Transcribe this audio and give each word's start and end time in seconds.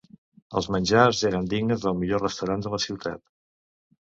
Els 0.61 0.69
menjars 0.75 1.21
eren 1.29 1.45
dignes 1.51 1.83
del 1.85 1.99
millor 2.01 2.25
restaurant 2.27 2.65
de 2.67 2.73
la 2.79 2.81
ciutat. 2.89 3.23